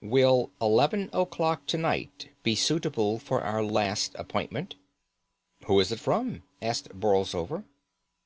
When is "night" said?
1.76-2.30